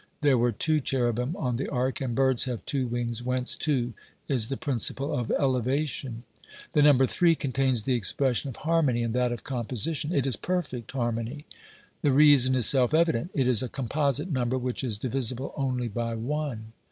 [0.21, 3.93] There were two cherubim on the ark, and birds have two wings, whence two
[4.27, 6.23] is the principle of elevation.
[6.73, 10.37] The number Three contains the expression of harmony and that of composition 3 it is
[10.37, 11.45] perfect harmony.
[12.01, 15.53] The 200 OBERMANN reason is self evident; it is a composite number which is divisible
[15.55, 16.73] only by one.